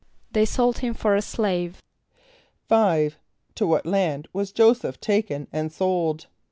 =They 0.31 0.45
sold 0.45 0.79
him 0.79 0.95
for 0.95 1.15
a 1.15 1.21
slave.= 1.21 1.79
=5.= 2.71 3.17
To 3.53 3.67
what 3.67 3.85
land 3.85 4.27
was 4.33 4.51
J[=o]´[s+]eph 4.51 4.99
taken 4.99 5.47
and 5.53 5.71
sold? 5.71 6.25